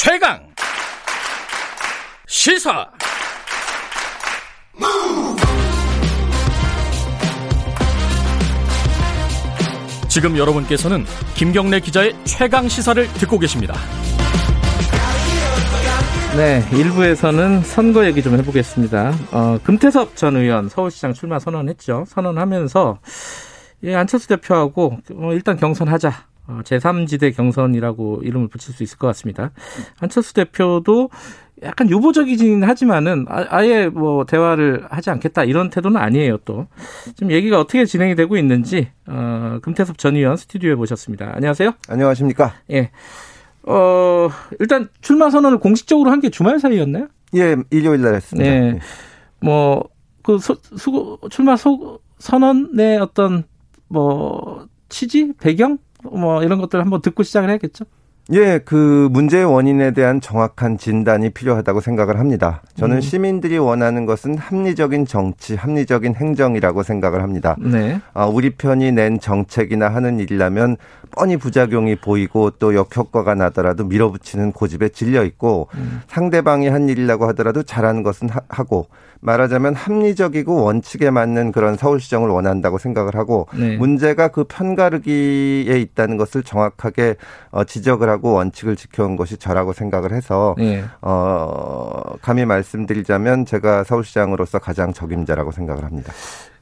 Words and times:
최강 0.00 0.40
시사 2.28 2.88
지금 10.06 10.38
여러분께서는 10.38 11.04
김경래 11.34 11.80
기자의 11.80 12.14
최강 12.22 12.68
시사를 12.68 13.08
듣고 13.14 13.40
계십니다. 13.40 13.74
네, 16.36 16.62
1부에서는 16.70 17.64
선거 17.64 18.06
얘기 18.06 18.22
좀 18.22 18.38
해보겠습니다. 18.38 19.12
어, 19.32 19.58
금태섭 19.64 20.14
전 20.14 20.36
의원 20.36 20.68
서울시장 20.68 21.12
출마 21.12 21.40
선언했죠. 21.40 22.04
선언하면서 22.06 23.00
예, 23.82 23.96
안철수 23.96 24.28
대표하고 24.28 24.98
어, 25.16 25.32
일단 25.32 25.56
경선하자. 25.56 26.28
어, 26.48 26.60
제3지대 26.64 27.36
경선이라고 27.36 28.22
이름을 28.24 28.48
붙일 28.48 28.74
수 28.74 28.82
있을 28.82 28.98
것 28.98 29.06
같습니다. 29.08 29.50
안철수 30.00 30.34
대표도 30.34 31.10
약간 31.62 31.90
유보적이긴 31.90 32.62
하지만은 32.64 33.26
아, 33.28 33.64
예 33.64 33.88
뭐 33.88 34.24
대화를 34.24 34.86
하지 34.90 35.10
않겠다 35.10 35.44
이런 35.44 35.70
태도는 35.70 36.00
아니에요 36.00 36.38
또. 36.44 36.66
지금 37.16 37.30
얘기가 37.32 37.58
어떻게 37.60 37.84
진행이 37.84 38.14
되고 38.14 38.36
있는지 38.36 38.88
어, 39.06 39.58
금태섭 39.62 39.98
전 39.98 40.16
의원 40.16 40.36
스튜디오에 40.36 40.74
모셨습니다. 40.74 41.32
안녕하세요. 41.34 41.72
안녕하십니까. 41.88 42.54
예. 42.72 42.90
어, 43.64 44.28
일단 44.60 44.88
출마 45.00 45.30
선언을 45.30 45.58
공식적으로 45.58 46.10
한 46.10 46.20
게 46.20 46.30
주말 46.30 46.58
사이였나요? 46.60 47.08
예, 47.36 47.56
일요일 47.70 48.00
날 48.02 48.14
했습니다. 48.14 48.48
네. 48.50 48.60
네. 48.72 48.78
뭐, 49.40 49.84
그, 50.22 50.38
수, 50.38 50.56
수, 50.76 51.18
출마 51.30 51.56
소, 51.56 52.00
선언의 52.18 52.98
어떤, 52.98 53.44
뭐, 53.88 54.66
취지? 54.88 55.32
배경? 55.40 55.76
뭐, 56.12 56.42
이런 56.42 56.60
것들 56.60 56.80
한번 56.80 57.02
듣고 57.02 57.22
시작을 57.22 57.48
해야겠죠? 57.48 57.84
예, 58.30 58.60
그 58.62 59.08
문제의 59.10 59.46
원인에 59.46 59.92
대한 59.92 60.20
정확한 60.20 60.76
진단이 60.76 61.30
필요하다고 61.30 61.80
생각을 61.80 62.18
합니다. 62.18 62.60
저는 62.74 62.96
음. 62.96 63.00
시민들이 63.00 63.56
원하는 63.56 64.04
것은 64.04 64.36
합리적인 64.36 65.06
정치, 65.06 65.54
합리적인 65.54 66.14
행정이라고 66.14 66.82
생각을 66.82 67.22
합니다. 67.22 67.56
네. 67.58 68.02
아, 68.12 68.26
우리 68.26 68.50
편이 68.50 68.92
낸 68.92 69.18
정책이나 69.18 69.88
하는 69.88 70.18
일이라면 70.18 70.76
뻔히 71.10 71.38
부작용이 71.38 71.96
보이고 71.96 72.50
또 72.50 72.74
역효과가 72.74 73.34
나더라도 73.34 73.84
밀어붙이는 73.84 74.52
고집에 74.52 74.90
질려 74.90 75.24
있고 75.24 75.68
음. 75.76 76.02
상대방이 76.08 76.68
한 76.68 76.90
일이라고 76.90 77.26
하더라도 77.28 77.62
잘하는 77.62 78.02
것은 78.02 78.28
하고 78.48 78.88
말하자면 79.20 79.74
합리적이고 79.74 80.64
원칙에 80.64 81.10
맞는 81.10 81.52
그런 81.52 81.76
서울시정을 81.76 82.30
원한다고 82.30 82.78
생각을 82.78 83.14
하고 83.16 83.48
네. 83.54 83.76
문제가 83.76 84.28
그 84.28 84.44
편가르기에 84.44 85.78
있다는 85.80 86.16
것을 86.16 86.42
정확하게 86.42 87.16
어, 87.50 87.64
지적을 87.64 88.08
하고 88.08 88.32
원칙을 88.34 88.76
지켜온 88.76 89.16
것이 89.16 89.36
저라고 89.36 89.72
생각을 89.72 90.12
해서 90.12 90.54
네. 90.58 90.84
어, 91.02 92.16
감히 92.22 92.44
말씀드리자면 92.44 93.46
제가 93.46 93.84
서울시장으로서 93.84 94.58
가장 94.58 94.92
적임자라고 94.92 95.52
생각을 95.52 95.84
합니다. 95.84 96.12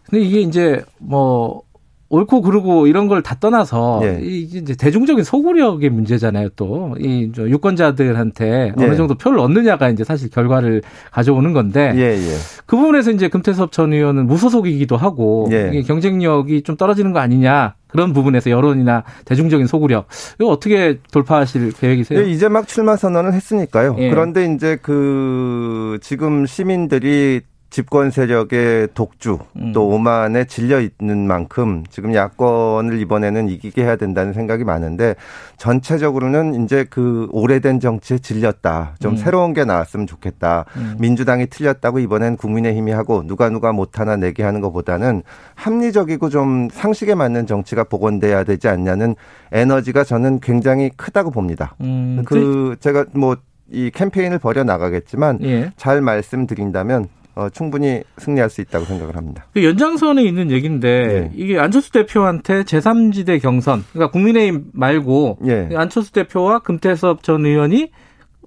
근데 0.08 0.24
이게 0.24 0.40
이제 0.40 0.84
뭐 0.98 1.62
옳고 2.08 2.42
그르고 2.42 2.86
이런 2.86 3.08
걸 3.08 3.22
다 3.22 3.34
떠나서 3.40 4.00
예. 4.04 4.20
이제 4.22 4.76
대중적인 4.76 5.24
소구력의 5.24 5.90
문제잖아요. 5.90 6.50
또이 6.50 7.32
유권자들한테 7.36 8.74
예. 8.78 8.84
어느 8.84 8.94
정도 8.96 9.14
표를 9.16 9.38
얻느냐가 9.40 9.88
이제 9.88 10.04
사실 10.04 10.30
결과를 10.30 10.82
가져오는 11.10 11.52
건데 11.52 11.92
예, 11.96 12.02
예. 12.12 12.36
그 12.66 12.76
부분에서 12.76 13.10
이제 13.10 13.28
금태섭 13.28 13.72
전 13.72 13.92
의원은 13.92 14.26
무소속이기도 14.26 14.96
하고 14.96 15.48
예. 15.50 15.70
이게 15.72 15.82
경쟁력이 15.82 16.62
좀 16.62 16.76
떨어지는 16.76 17.12
거 17.12 17.18
아니냐. 17.18 17.74
그런 17.88 18.12
부분에서 18.12 18.50
여론이나 18.50 19.04
대중적인 19.24 19.66
소구력 19.68 20.06
이거 20.38 20.50
어떻게 20.50 20.98
돌파하실 21.12 21.72
계획이세요? 21.72 22.20
예, 22.20 22.24
이제 22.28 22.48
막 22.48 22.66
출마 22.68 22.96
선언을 22.96 23.32
했으니까요. 23.32 23.94
그런데 23.96 24.52
이제 24.52 24.76
그 24.82 25.98
지금 26.02 26.44
시민들이 26.44 27.40
집권 27.70 28.10
세력의 28.10 28.88
독주 28.94 29.38
음. 29.56 29.72
또 29.72 29.88
오만에 29.88 30.44
질려 30.44 30.80
있는 30.80 31.26
만큼 31.26 31.84
지금 31.90 32.14
야권을 32.14 33.00
이번에는 33.00 33.48
이기게 33.48 33.82
해야 33.82 33.96
된다는 33.96 34.32
생각이 34.32 34.64
많은데 34.64 35.14
전체적으로는 35.56 36.64
이제 36.64 36.86
그 36.88 37.28
오래된 37.32 37.80
정치에 37.80 38.18
질렸다. 38.18 38.94
좀 39.00 39.12
음. 39.12 39.16
새로운 39.16 39.52
게 39.52 39.64
나왔으면 39.64 40.06
좋겠다. 40.06 40.64
음. 40.76 40.96
민주당이 40.98 41.46
틀렸다고 41.48 41.98
이번엔 41.98 42.36
국민의힘이 42.36 42.92
하고 42.92 43.26
누가 43.26 43.50
누가 43.50 43.72
못하나 43.72 44.16
내게 44.16 44.42
하는 44.42 44.60
것보다는 44.60 45.22
합리적이고 45.54 46.28
좀 46.30 46.68
상식에 46.70 47.14
맞는 47.14 47.46
정치가 47.46 47.84
복원돼야 47.84 48.44
되지 48.44 48.68
않냐는 48.68 49.16
에너지가 49.52 50.04
저는 50.04 50.40
굉장히 50.40 50.90
크다고 50.96 51.30
봅니다. 51.30 51.74
음. 51.80 52.22
그 52.24 52.76
제가 52.80 53.06
뭐이 53.12 53.90
캠페인을 53.92 54.38
벌여 54.38 54.64
나가겠지만 54.64 55.38
예. 55.42 55.72
잘 55.76 56.00
말씀드린다면 56.00 57.08
어, 57.36 57.50
충분히 57.50 58.02
승리할 58.16 58.48
수 58.48 58.62
있다고 58.62 58.86
생각을 58.86 59.14
합니다. 59.14 59.44
그 59.52 59.62
연장선에 59.62 60.22
있는 60.22 60.50
얘기인데 60.50 61.06
네. 61.06 61.30
이게 61.34 61.58
안철수 61.58 61.92
대표한테 61.92 62.62
제3지대 62.62 63.42
경선, 63.42 63.84
그러니까 63.92 64.10
국민의힘 64.10 64.70
말고 64.72 65.38
네. 65.42 65.68
안철수 65.76 66.12
대표와 66.12 66.60
금태섭 66.60 67.22
전 67.22 67.44
의원이 67.44 67.90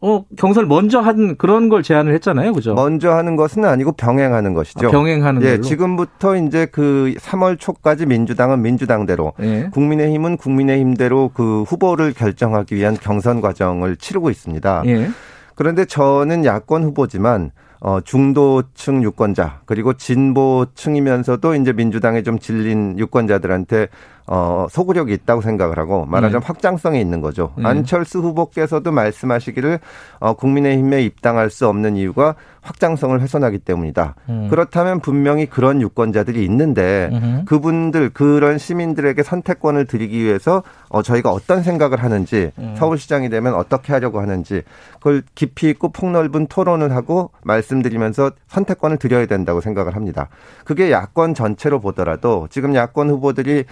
어, 0.02 0.24
경선을 0.38 0.68
먼저 0.68 1.00
한 1.00 1.36
그런 1.38 1.70
걸 1.70 1.84
제안을 1.84 2.14
했잖아요. 2.16 2.54
그죠? 2.54 2.74
먼저 2.74 3.12
하는 3.12 3.36
것은 3.36 3.64
아니고 3.64 3.92
병행하는 3.92 4.54
것이죠. 4.56 4.88
아, 4.88 4.92
병행하는 4.92 5.42
예, 5.44 5.50
걸로? 5.52 5.62
지금부터 5.62 6.36
이제 6.38 6.66
그 6.66 7.14
3월 7.20 7.60
초까지 7.60 8.08
민주당은 8.08 8.62
민주당대로 8.62 9.34
예. 9.42 9.70
국민의힘은 9.72 10.38
국민의힘대로 10.38 11.32
그 11.34 11.64
후보를 11.64 12.14
결정하기 12.14 12.76
위한 12.76 12.96
경선 13.00 13.42
과정을 13.42 13.98
치르고 13.98 14.32
있습니다. 14.32 14.84
예. 14.88 15.10
그런데 15.54 15.86
저는 15.86 16.46
야권 16.46 16.86
후보지만 16.86 17.52
어, 17.82 18.02
중도층 18.02 19.04
유권자 19.04 19.62
그리고 19.66 19.94
진보층이면서도 19.94 21.56
이제 21.56 21.72
민주당에 21.72 22.24
좀 22.24 22.40
질린 22.40 23.00
유권자들한테 23.00 23.88
어, 24.32 24.68
소구력이 24.70 25.12
있다고 25.12 25.42
생각을 25.42 25.80
하고 25.80 26.06
말하자면 26.06 26.42
네. 26.42 26.46
확장성이 26.46 27.02
있는 27.02 27.20
거죠. 27.20 27.52
네. 27.58 27.66
안철수 27.66 28.20
후보께서도 28.20 28.92
말씀하시기를 28.92 29.80
어, 30.20 30.34
국민의힘에 30.34 31.02
입당할 31.02 31.50
수 31.50 31.68
없는 31.68 31.96
이유가 31.96 32.36
확장성을 32.62 33.20
훼손하기 33.20 33.58
때문이다. 33.60 34.16
음. 34.30 34.48
그렇다면 34.52 35.00
분명히 35.00 35.48
그런 35.48 35.82
유권자들이 35.82 36.46
있는데 36.46 37.10
음흠. 37.12 37.46
그분들 37.46 38.10
그런 38.10 38.60
시민들에게 38.60 39.24
선택권을 39.24 39.86
드리기 39.86 40.24
위해서 40.24 40.62
어, 40.90 41.02
저희가 41.02 41.32
어떤 41.32 41.64
생각을 41.64 42.04
하는지 42.04 42.52
음. 42.60 42.76
서울시장이 42.78 43.30
되면 43.30 43.56
어떻게 43.56 43.94
하려고 43.94 44.22
하는지 44.22 44.62
그걸 44.98 45.24
깊이 45.34 45.72
있고 45.72 45.90
폭넓은 45.90 46.46
토론을 46.46 46.94
하고 46.94 47.32
말씀드리면서 47.44 48.32
선택권을 48.48 48.98
드려야 48.98 49.26
된다고 49.26 49.60
생각을 49.60 49.96
합니다. 49.96 50.30
그게 50.66 50.92
야권 50.92 51.34
전체로 51.34 51.80
보더라도 51.80 52.48
지금 52.52 52.76
야권 52.76 53.10
후보들이 53.10 53.66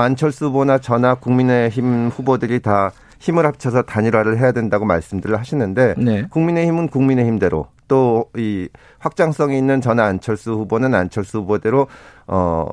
안철수 0.00 0.46
후보나 0.46 0.78
저나 0.78 1.16
국민의힘 1.16 2.08
후보들이 2.08 2.60
다 2.60 2.90
힘을 3.20 3.46
합쳐서 3.46 3.82
단일화를 3.82 4.38
해야 4.38 4.52
된다고 4.52 4.84
말씀들을 4.84 5.38
하시는데 5.38 5.94
네. 5.98 6.26
국민의힘은 6.30 6.88
국민의힘대로 6.88 7.68
또 7.88 8.22
이 8.36 8.68
확장성이 8.98 9.58
있는 9.58 9.80
전화 9.80 10.04
안철수 10.04 10.52
후보는 10.52 10.94
안철수 10.94 11.38
후보대로 11.38 11.88
어 12.26 12.66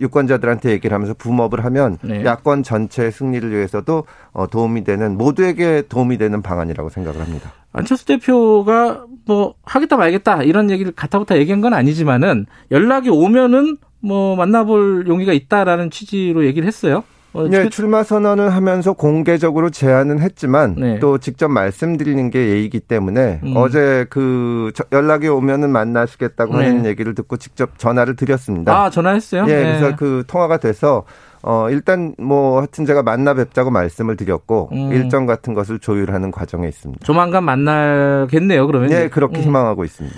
유권자들한테 0.00 0.70
얘기를 0.70 0.94
하면서 0.94 1.12
붐업을 1.12 1.64
하면 1.66 1.98
네. 2.02 2.24
야권 2.24 2.62
전체의 2.62 3.12
승리를 3.12 3.50
위해서도 3.50 4.04
어 4.32 4.46
도움이 4.46 4.84
되는 4.84 5.18
모두에게 5.18 5.82
도움이 5.88 6.16
되는 6.18 6.40
방안이라고 6.40 6.88
생각을 6.88 7.20
합니다. 7.20 7.52
안철수 7.72 8.06
대표가 8.06 9.04
뭐 9.26 9.54
하겠다 9.64 9.96
말겠다 9.96 10.42
이런 10.44 10.70
얘기를 10.70 10.92
가타부타 10.92 11.36
얘기한 11.36 11.60
건 11.60 11.74
아니지만은 11.74 12.46
연락이 12.70 13.10
오면은 13.10 13.76
뭐 14.00 14.36
만나볼 14.36 15.06
용의가 15.08 15.32
있다라는 15.32 15.90
취지로 15.90 16.44
얘기를 16.44 16.66
했어요. 16.66 17.04
어, 17.36 17.46
네, 17.48 17.68
출마 17.68 18.02
선언을 18.02 18.54
하면서 18.54 18.94
공개적으로 18.94 19.68
제안은 19.68 20.20
했지만 20.20 20.74
네. 20.78 20.98
또 21.00 21.18
직접 21.18 21.48
말씀드리는 21.48 22.30
게 22.30 22.38
예의이기 22.48 22.80
때문에 22.80 23.40
음. 23.44 23.52
어제 23.56 24.06
그 24.08 24.72
연락이 24.90 25.28
오면은 25.28 25.70
만나시겠다고 25.70 26.58
네. 26.58 26.66
하는 26.66 26.86
얘기를 26.86 27.14
듣고 27.14 27.36
직접 27.36 27.78
전화를 27.78 28.16
드렸습니다. 28.16 28.74
아, 28.74 28.88
전화했어요? 28.88 29.44
예, 29.48 29.54
네. 29.54 29.62
그래서 29.78 29.96
그 29.96 30.24
통화가 30.26 30.56
돼서 30.56 31.04
어, 31.42 31.68
일단 31.70 32.14
뭐 32.18 32.58
하여튼 32.58 32.86
제가 32.86 33.02
만나 33.02 33.34
뵙자고 33.34 33.70
말씀을 33.70 34.16
드렸고 34.16 34.70
음. 34.72 34.92
일정 34.92 35.26
같은 35.26 35.52
것을 35.52 35.78
조율하는 35.78 36.30
과정에 36.30 36.66
있습니다. 36.66 37.04
조만간 37.04 37.44
만나겠네요, 37.44 38.66
그러면. 38.66 38.88
네, 38.88 39.08
그렇게 39.10 39.40
음. 39.40 39.42
희망하고 39.44 39.84
있습니다. 39.84 40.16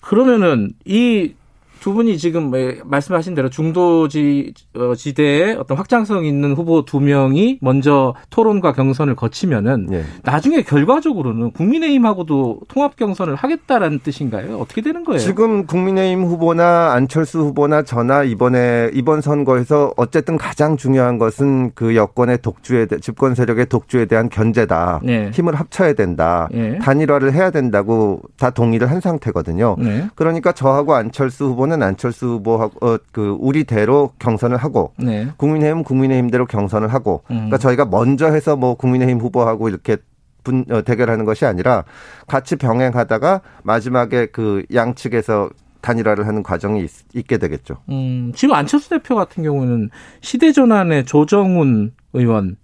그러면은 0.00 0.70
이 0.86 1.34
두 1.80 1.92
분이 1.92 2.18
지금 2.18 2.52
말씀하신 2.84 3.34
대로 3.34 3.48
중도지 3.50 4.52
어, 4.76 4.94
지대에 4.94 5.54
어떤 5.54 5.76
확장성 5.76 6.24
있는 6.24 6.54
후보 6.54 6.84
두 6.84 7.00
명이 7.00 7.58
먼저 7.60 8.14
토론과 8.30 8.72
경선을 8.72 9.14
거치면은 9.14 9.88
예. 9.92 10.04
나중에 10.22 10.62
결과적으로는 10.62 11.52
국민의힘하고도 11.52 12.60
통합 12.68 12.96
경선을 12.96 13.34
하겠다라는 13.34 14.00
뜻인가요? 14.00 14.58
어떻게 14.58 14.82
되는 14.82 15.04
거예요? 15.04 15.18
지금 15.18 15.66
국민의힘 15.66 16.24
후보나 16.24 16.92
안철수 16.92 17.40
후보나 17.40 17.82
저나 17.82 18.24
이번에 18.24 18.90
이번 18.94 19.20
선거에서 19.20 19.92
어쨌든 19.96 20.36
가장 20.36 20.76
중요한 20.76 21.18
것은 21.18 21.72
그 21.74 21.96
여권의 21.96 22.38
독주에 22.42 22.86
집권 23.00 23.34
세력의 23.34 23.66
독주에 23.66 24.06
대한 24.06 24.28
견제다. 24.28 25.00
네. 25.02 25.30
힘을 25.32 25.54
합쳐야 25.54 25.92
된다. 25.92 26.48
네. 26.50 26.78
단일화를 26.78 27.32
해야 27.32 27.50
된다고 27.50 28.20
다 28.38 28.50
동의를 28.50 28.90
한 28.90 29.00
상태거든요. 29.00 29.76
네. 29.78 30.08
그러니까 30.14 30.52
저하고 30.52 30.94
안철수 30.94 31.46
후보는 31.46 31.77
안철수 31.82 32.26
후보하고 32.26 32.86
어, 32.86 32.98
그 33.12 33.36
우리대로 33.40 34.12
경선을 34.18 34.56
하고 34.56 34.92
네. 34.96 35.28
국민의힘 35.36 35.84
국민의힘대로 35.84 36.46
경선을 36.46 36.88
하고 36.88 37.22
음. 37.30 37.36
그러니까 37.36 37.58
저희가 37.58 37.86
먼저 37.86 38.30
해서 38.30 38.56
뭐 38.56 38.74
국민의힘 38.74 39.18
후보하고 39.18 39.68
이렇게 39.68 39.96
분, 40.44 40.64
어, 40.70 40.82
대결하는 40.82 41.24
것이 41.24 41.44
아니라 41.44 41.84
같이 42.26 42.56
병행하다가 42.56 43.40
마지막에 43.62 44.26
그 44.26 44.64
양측에서 44.72 45.50
단일화를 45.80 46.26
하는 46.26 46.42
과정이 46.42 46.86
있, 47.14 47.26
게 47.26 47.38
되겠죠. 47.38 47.78
음, 47.88 48.32
지금 48.34 48.54
안철수 48.54 48.90
대표 48.90 49.14
같은 49.14 49.42
경우는 49.42 49.90
시대전환의 50.20 51.04
조정훈 51.06 51.92
의원 52.12 52.56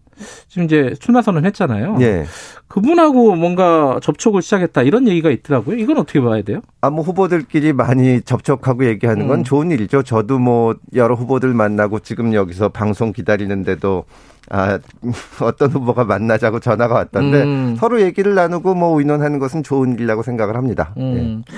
지금 0.49 0.65
이제 0.65 0.95
출마 1.01 1.23
선언했잖아요. 1.23 1.99
예. 2.01 2.25
그분하고 2.69 3.35
뭔가 3.37 3.99
접촉을 4.03 4.43
시작했다 4.43 4.83
이런 4.83 5.07
얘기가 5.09 5.31
있더라고요. 5.31 5.77
이건 5.77 5.99
어떻게 5.99 6.21
봐야 6.21 6.43
돼요? 6.43 6.61
아, 6.81 6.91
뭐 6.91 7.05
후보들끼리 7.05 7.73
많이 7.73 8.21
접촉하고 8.23 8.87
얘기하는 8.87 9.29
건 9.29 9.41
음. 9.41 9.45
좋은 9.45 9.71
일이죠. 9.71 10.03
저도 10.03 10.39
뭐 10.39 10.75
여러 10.95 11.15
후보들 11.15 11.55
만나고 11.55 12.01
지금 12.01 12.35
여기서 12.35 12.71
방송 12.71 13.13
기다리는데도 13.13 14.05
아, 14.51 14.79
어떤 15.41 15.71
후보가 15.71 16.05
만나자고 16.05 16.61
전화가 16.61 16.95
왔던데 16.95 17.43
음. 17.43 17.77
서로 17.79 18.03
얘기를 18.03 18.35
나누고 18.35 18.75
뭐 18.75 18.99
의논하는 18.99 19.39
것은 19.39 19.63
좋은 19.63 19.95
일이라고 19.95 20.23
생각을 20.23 20.57
합니다. 20.57 20.95
음. 20.99 21.43
예. 21.49 21.55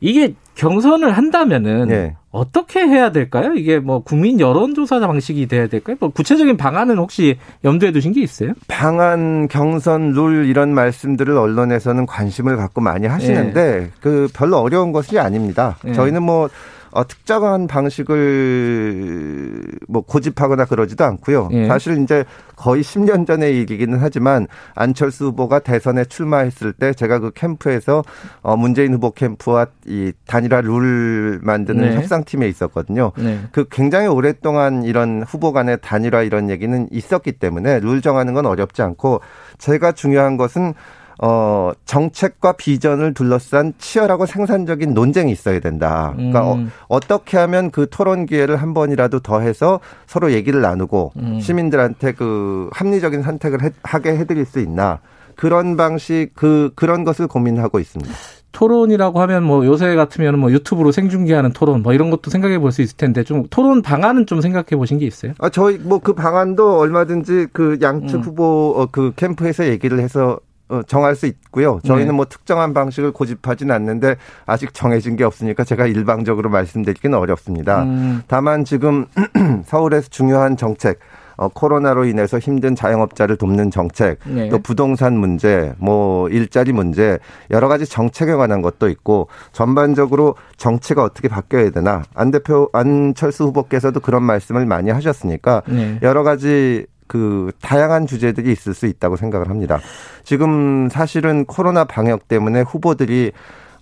이게 0.00 0.34
경선을 0.54 1.12
한다면은 1.12 1.90
예. 1.90 2.16
어떻게 2.30 2.80
해야 2.80 3.10
될까요? 3.12 3.54
이게 3.54 3.78
뭐 3.78 4.02
국민 4.02 4.38
여론조사 4.40 5.00
방식이 5.00 5.46
돼야 5.46 5.66
될까요? 5.66 5.96
뭐 6.00 6.10
구체적인 6.10 6.56
방안은 6.56 6.98
혹시 6.98 7.38
염두에 7.64 7.92
두신 7.92 8.12
게 8.12 8.20
있어요? 8.22 8.52
방안, 8.68 9.48
경선, 9.48 10.12
룰 10.12 10.46
이런 10.46 10.72
말씀들을 10.74 11.36
언론에서는 11.36 12.06
관심을 12.06 12.56
갖고 12.56 12.80
많이 12.80 13.06
하시는데 13.06 13.60
예. 13.60 13.90
그 14.00 14.28
별로 14.34 14.58
어려운 14.58 14.92
것이 14.92 15.18
아닙니다. 15.18 15.76
예. 15.86 15.92
저희는 15.92 16.22
뭐 16.22 16.48
어, 16.92 17.06
특정한 17.06 17.66
방식을 17.66 19.62
뭐 19.88 20.02
고집하거나 20.02 20.64
그러지도 20.64 21.04
않고요. 21.04 21.48
예. 21.52 21.66
사실 21.66 22.02
이제 22.02 22.24
거의 22.56 22.82
10년 22.82 23.26
전의 23.26 23.56
일이기는 23.60 23.98
하지만 24.00 24.46
안철수 24.74 25.26
후보가 25.26 25.60
대선에 25.60 26.04
출마했을 26.04 26.72
때 26.72 26.92
제가 26.92 27.20
그 27.20 27.30
캠프에서 27.32 28.02
어, 28.42 28.56
문재인 28.56 28.92
후보 28.94 29.12
캠프와 29.12 29.66
이 29.86 30.12
단일화 30.26 30.60
룰 30.62 31.40
만드는 31.42 31.90
네. 31.90 31.96
협상팀에 31.96 32.48
있었거든요. 32.48 33.12
네. 33.16 33.40
그 33.52 33.66
굉장히 33.70 34.08
오랫동안 34.08 34.82
이런 34.82 35.22
후보 35.22 35.52
간의 35.52 35.78
단일화 35.80 36.22
이런 36.22 36.50
얘기는 36.50 36.88
있었기 36.90 37.32
때문에 37.32 37.80
룰 37.80 38.02
정하는 38.02 38.34
건 38.34 38.46
어렵지 38.46 38.82
않고 38.82 39.20
제가 39.58 39.92
중요한 39.92 40.36
것은 40.36 40.74
어, 41.22 41.72
정책과 41.84 42.52
비전을 42.52 43.12
둘러싼 43.14 43.74
치열하고 43.78 44.24
생산적인 44.26 44.94
논쟁이 44.94 45.30
있어야 45.32 45.60
된다. 45.60 46.12
그러니까 46.16 46.54
음. 46.54 46.70
어, 46.88 46.98
떻게 46.98 47.36
하면 47.36 47.70
그 47.70 47.86
토론 47.90 48.24
기회를 48.24 48.56
한 48.56 48.72
번이라도 48.72 49.20
더 49.20 49.40
해서 49.40 49.80
서로 50.06 50.32
얘기를 50.32 50.60
나누고 50.62 51.12
음. 51.16 51.40
시민들한테 51.40 52.12
그 52.12 52.70
합리적인 52.72 53.22
선택을 53.22 53.62
해, 53.62 53.70
하게 53.82 54.16
해드릴 54.16 54.46
수 54.46 54.60
있나. 54.60 55.00
그런 55.36 55.76
방식, 55.76 56.30
그, 56.34 56.70
그런 56.74 57.04
것을 57.04 57.26
고민하고 57.26 57.78
있습니다. 57.80 58.12
토론이라고 58.52 59.20
하면 59.20 59.44
뭐 59.44 59.64
요새 59.64 59.94
같으면 59.94 60.38
뭐 60.38 60.50
유튜브로 60.50 60.90
생중계하는 60.92 61.52
토론 61.52 61.82
뭐 61.82 61.92
이런 61.94 62.10
것도 62.10 62.30
생각해 62.30 62.58
볼 62.58 62.72
수 62.72 62.82
있을 62.82 62.96
텐데 62.96 63.22
좀 63.24 63.46
토론 63.48 63.80
방안은 63.80 64.26
좀 64.26 64.40
생각해 64.40 64.70
보신 64.76 64.98
게 64.98 65.06
있어요? 65.06 65.32
아 65.38 65.48
저희 65.48 65.78
뭐 65.78 66.00
그 66.00 66.14
방안도 66.14 66.78
얼마든지 66.78 67.46
그 67.52 67.78
양측 67.80 68.16
음. 68.16 68.22
후보 68.22 68.74
어, 68.76 68.88
그 68.90 69.12
캠프에서 69.16 69.66
얘기를 69.66 70.00
해서 70.00 70.32
어, 70.32 70.38
정할 70.86 71.14
수 71.14 71.26
있고요. 71.26 71.80
저희는 71.84 72.08
네. 72.08 72.12
뭐 72.12 72.24
특정한 72.24 72.74
방식을 72.74 73.12
고집하지는 73.12 73.74
않는데 73.74 74.16
아직 74.46 74.74
정해진 74.74 75.16
게 75.16 75.24
없으니까 75.24 75.64
제가 75.64 75.86
일방적으로 75.86 76.50
말씀드리기는 76.50 77.16
어렵습니다. 77.16 77.82
음. 77.84 78.22
다만 78.26 78.64
지금 78.64 79.06
서울에서 79.66 80.08
중요한 80.08 80.56
정책 80.56 80.98
어, 81.40 81.48
코로나로 81.48 82.04
인해서 82.04 82.38
힘든 82.38 82.74
자영업자를 82.74 83.38
돕는 83.38 83.70
정책, 83.70 84.18
네. 84.26 84.50
또 84.50 84.58
부동산 84.58 85.16
문제, 85.16 85.72
뭐 85.78 86.28
일자리 86.28 86.70
문제, 86.70 87.18
여러 87.50 87.66
가지 87.66 87.86
정책에 87.86 88.34
관한 88.34 88.60
것도 88.60 88.90
있고 88.90 89.28
전반적으로 89.52 90.34
정치가 90.58 91.02
어떻게 91.02 91.28
바뀌어야 91.28 91.70
되나 91.70 92.02
안 92.14 92.30
대표 92.30 92.68
안철수 92.74 93.44
후보께서도 93.44 94.00
그런 94.00 94.22
말씀을 94.22 94.66
많이 94.66 94.90
하셨으니까 94.90 95.62
네. 95.66 95.98
여러 96.02 96.24
가지 96.24 96.84
그 97.10 97.50
다양한 97.60 98.06
주제들이 98.06 98.52
있을 98.52 98.72
수 98.72 98.86
있다고 98.86 99.16
생각을 99.16 99.50
합니다. 99.50 99.80
지금 100.22 100.88
사실은 100.88 101.44
코로나 101.44 101.82
방역 101.82 102.28
때문에 102.28 102.60
후보들이 102.60 103.32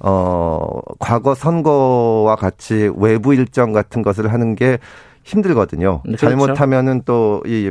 어 0.00 0.80
과거 0.98 1.34
선거와 1.34 2.36
같이 2.36 2.90
외부 2.96 3.34
일정 3.34 3.74
같은 3.74 4.00
것을 4.00 4.32
하는 4.32 4.54
게 4.54 4.78
힘들거든요. 5.24 6.00
그렇죠. 6.04 6.26
잘못하면은 6.26 7.02
또이 7.04 7.70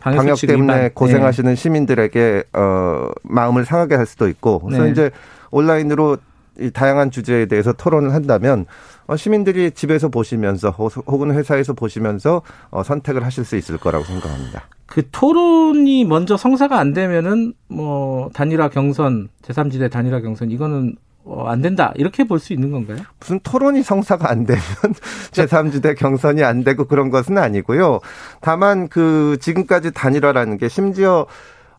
방역 0.00 0.40
때문에. 0.40 0.90
고생하시는 0.92 1.52
네. 1.52 1.54
시민들에게 1.54 2.42
어 2.54 3.08
마음을 3.22 3.64
상하게 3.64 3.94
할 3.94 4.06
수도 4.06 4.26
있고 4.26 4.58
그래서 4.58 4.82
네. 4.82 4.90
이제 4.90 5.12
온라인으로 5.52 6.16
이 6.16 6.18
다양한 6.72 7.10
주제에 7.10 7.46
대해서 7.46 7.72
토론을 7.72 8.14
한다면 8.14 8.66
어, 9.06 9.16
시민들이 9.16 9.70
집에서 9.70 10.08
보시면서 10.08 10.70
혹은 10.70 11.32
회사에서 11.32 11.72
보시면서 11.74 12.42
어, 12.70 12.82
선택을 12.82 13.24
하실 13.24 13.44
수 13.44 13.56
있을 13.56 13.76
거라고 13.78 14.04
생각합니다. 14.04 14.62
그 14.86 15.02
토론이 15.10 16.04
먼저 16.04 16.36
성사가 16.36 16.78
안 16.78 16.92
되면은 16.92 17.54
뭐 17.68 18.30
단일화 18.34 18.68
경선 18.70 19.28
제3지대 19.42 19.90
단일화 19.90 20.20
경선 20.20 20.50
이거는 20.50 20.96
어, 21.24 21.44
안 21.48 21.60
된다 21.60 21.92
이렇게 21.96 22.22
볼 22.22 22.38
수 22.38 22.52
있는 22.52 22.70
건가요? 22.70 22.98
무슨 23.18 23.40
토론이 23.40 23.82
성사가 23.82 24.30
안 24.30 24.44
되면 24.46 24.62
제3지대 25.32 25.96
경선이 25.98 26.44
안 26.44 26.62
되고 26.62 26.84
그런 26.84 27.10
것은 27.10 27.36
아니고요. 27.36 27.98
다만 28.40 28.86
그 28.88 29.36
지금까지 29.40 29.90
단일화라는 29.92 30.56
게 30.56 30.68
심지어 30.68 31.26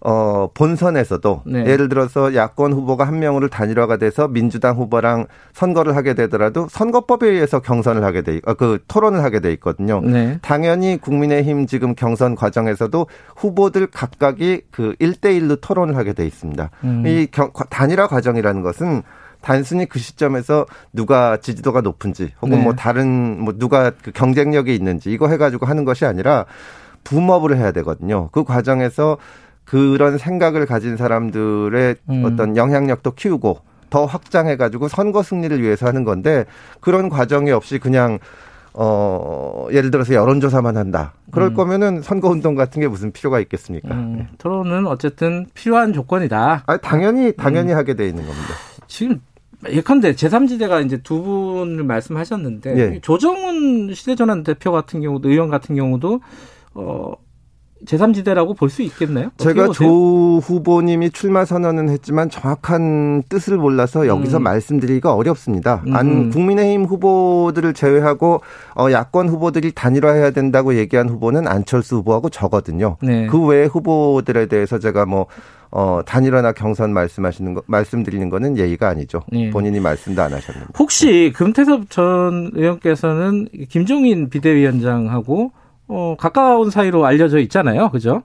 어, 0.02 0.50
본선에서도 0.54 1.42
네. 1.46 1.66
예를 1.66 1.90
들어서 1.90 2.36
야권 2.36 2.74
후보가 2.74 3.08
한 3.08 3.20
명으로 3.20 3.48
단일화가 3.48 3.98
돼서 3.98 4.28
민주당 4.28 4.78
후보랑 4.78 5.26
선거를 5.54 5.96
하게 5.96 6.14
되더라도 6.14 6.68
선거법에 6.70 7.28
의해서 7.28 7.60
경선을 7.60 8.04
하게 8.04 8.22
돼, 8.22 8.40
어, 8.46 8.54
그 8.54 8.80
토론을 8.88 9.24
하게 9.24 9.40
돼 9.40 9.52
있거든요. 9.54 10.02
네. 10.02 10.40
당연히 10.42 10.98
국민의힘 10.98 11.66
지금 11.66 11.96
경선 11.96 12.36
과정에서도 12.36 13.08
후보들 13.36 13.88
각각이 13.88 14.62
그 14.72 14.94
1대1로 15.00 15.60
토론을 15.62 15.96
하게 15.98 16.14
돼 16.14 16.26
있습니다. 16.26 16.70
음. 16.84 17.08
이 17.08 17.28
경, 17.32 17.52
단일화 17.70 18.08
과정이라는 18.08 18.62
것은 18.62 19.04
단순히 19.42 19.86
그 19.86 20.00
시점에서 20.00 20.66
누가 20.94 21.38
지지도가 21.38 21.82
높은지 21.82 22.34
혹은 22.42 22.58
네. 22.58 22.64
뭐 22.64 22.74
다른 22.74 23.40
뭐 23.42 23.54
누가 23.58 23.92
그 23.92 24.12
경쟁력이 24.12 24.74
있는지 24.76 25.12
이거 25.12 25.28
해가지고 25.28 25.66
하는 25.66 25.86
것이 25.86 26.06
아니라 26.06 26.46
붐업을 27.04 27.56
해야 27.58 27.72
되거든요. 27.72 28.30
그 28.32 28.44
과정에서 28.44 29.18
그런 29.68 30.18
생각을 30.18 30.66
가진 30.66 30.96
사람들의 30.96 31.96
음. 32.10 32.26
어떤 32.26 32.56
영향력도 32.56 33.12
키우고 33.12 33.60
더 33.90 34.06
확장해가지고 34.06 34.88
선거 34.88 35.22
승리를 35.22 35.62
위해서 35.62 35.86
하는 35.86 36.04
건데 36.04 36.46
그런 36.80 37.10
과정이 37.10 37.52
없이 37.52 37.78
그냥 37.78 38.20
어, 38.74 39.68
예를 39.72 39.92
들어서 39.92 40.14
여론조사만 40.14 40.78
한다. 40.78 41.14
그럴 41.32 41.50
음. 41.50 41.54
거면은 41.56 42.02
선거운동 42.02 42.56
같은 42.56 42.80
게 42.80 42.88
무슨 42.88 43.12
필요가 43.12 43.40
있겠습니까? 43.40 43.94
음. 43.94 44.16
네. 44.20 44.28
토론은 44.38 44.88
어쨌든 44.88 45.48
필요한 45.54 45.94
조건이다. 45.94 46.64
아, 46.66 46.78
당연히, 46.78 47.34
당연히 47.36 47.74
음. 47.74 47.78
하게 47.78 47.96
돼 47.96 48.08
있는 48.08 48.26
겁니다. 48.26 48.48
지금 48.88 49.20
예컨대 49.68 50.14
제3지대가 50.14 50.86
이제 50.86 50.98
두 50.98 51.24
분을 51.24 51.84
말씀하셨는데 51.84 52.78
예. 52.78 53.00
조정훈 53.02 53.94
시대전환 53.94 54.44
대표 54.44 54.72
같은 54.72 55.02
경우도 55.02 55.30
의원 55.30 55.50
같은 55.50 55.76
경우도 55.76 56.22
어 56.76 57.14
제3지대라고 57.86 58.56
볼 58.58 58.70
수 58.70 58.82
있겠나요? 58.82 59.30
제가 59.38 59.70
조 59.72 60.38
후보님이 60.40 61.12
출마 61.12 61.46
선언은 61.46 61.90
했지만 61.90 62.30
정확한 62.30 63.24
뜻을 63.30 63.58
몰라서 63.58 64.08
여기서 64.08 64.38
음. 64.38 64.44
말씀드리기가 64.44 65.14
어렵습니다. 65.14 65.84
음. 65.88 65.96
안 65.96 66.30
국민의힘 66.30 66.86
후보들을 66.86 67.74
제외하고 67.74 68.42
어, 68.76 68.92
야권 68.92 69.30
후보들이 69.30 69.72
단일화해야 69.74 70.32
된다고 70.32 70.76
얘기한 70.76 71.10
후보는 71.10 71.48
안철수 71.48 71.98
후보하고 71.98 72.30
저거든요. 72.30 72.98
네. 73.02 73.28
그 73.28 73.44
외의 73.46 73.68
후보들에 73.68 74.48
대해서 74.48 74.80
제가 74.80 75.06
뭐 75.06 75.28
어, 75.70 76.00
단일화나 76.06 76.54
경선 76.54 76.94
말씀하시는 76.94 77.54
거, 77.54 77.62
말씀드리는 77.68 78.30
거는 78.30 78.58
예의가 78.58 78.88
아니죠. 78.88 79.22
네. 79.32 79.50
본인이 79.50 79.80
말씀도 79.80 80.22
안 80.22 80.34
하셨는데. 80.34 80.72
혹시 80.80 81.34
금태섭 81.36 81.90
전 81.90 82.52
의원께서는 82.54 83.50
김종인 83.70 84.30
비대위원장하고 84.30 85.52
어, 85.88 86.16
가까운 86.18 86.70
사이로 86.70 87.06
알려져 87.06 87.40
있잖아요. 87.40 87.90
그죠? 87.92 88.24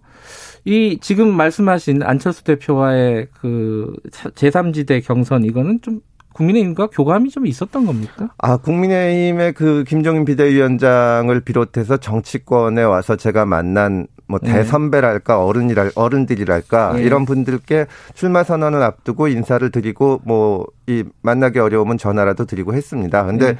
이 0.65 0.99
지금 1.01 1.33
말씀하신 1.35 2.03
안철수 2.03 2.45
대표와의 2.45 3.29
그 3.41 3.93
제3지대 4.13 5.05
경선 5.05 5.45
이거는 5.45 5.81
좀 5.83 6.01
국민의힘과 6.35 6.87
교감이 6.89 7.29
좀 7.31 7.47
있었던 7.47 7.85
겁니까? 7.85 8.31
아, 8.39 8.57
국민의힘의 8.57 9.53
그 9.53 9.85
김종인 9.87 10.25
비대위원장을 10.25 11.39
비롯해서 11.41 11.99
정치권에 11.99 12.83
와서 12.85 13.17
제가 13.17 13.45
만난 13.45 14.07
뭐 14.27 14.39
네. 14.43 14.51
대선배랄까 14.53 15.45
어른이랄 15.45 15.93
어른들이랄까 15.95 16.95
네. 16.95 17.03
이런 17.03 17.27
분들께 17.27 17.87
출마 18.15 18.45
선언을 18.45 18.83
앞두고 18.83 19.29
인사를 19.29 19.69
드리고 19.71 20.23
뭐 20.25 20.65
이 20.89 21.05
만나기 21.23 21.59
어려우면 21.59 21.97
전화라도 21.99 22.45
드리고 22.45 22.75
했습니다. 22.75 23.25
근데 23.25 23.53
네. 23.53 23.59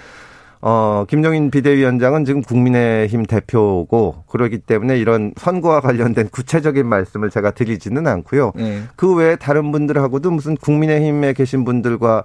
어, 0.65 1.05
김정인 1.09 1.51
비대위원장은 1.51 2.25
지금 2.25 2.41
국민의힘 2.41 3.27
대표고 3.27 4.23
그러기 4.29 4.59
때문에 4.59 4.97
이런 4.97 5.33
선거와 5.37 5.81
관련된 5.81 6.29
구체적인 6.29 6.87
말씀을 6.87 7.31
제가 7.31 7.51
드리지는 7.51 8.07
않고요. 8.07 8.53
네. 8.55 8.83
그 8.95 9.13
외에 9.13 9.35
다른 9.35 9.73
분들하고도 9.73 10.31
무슨 10.31 10.57
국민의힘에 10.57 11.33
계신 11.33 11.65
분들과 11.65 12.23